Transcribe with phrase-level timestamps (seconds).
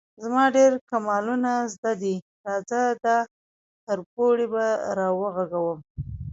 [0.23, 2.15] _زما ډېر کمالونه زده دي،
[2.45, 3.17] راځه، دا
[3.85, 4.65] کربوړی به
[4.97, 5.79] راوغږوم.